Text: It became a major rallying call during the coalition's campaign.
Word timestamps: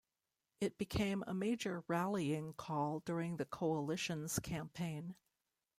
It 0.61 0.79
became 0.79 1.23
a 1.27 1.33
major 1.35 1.83
rallying 1.87 2.53
call 2.53 3.01
during 3.01 3.37
the 3.37 3.45
coalition's 3.45 4.39
campaign. 4.39 5.13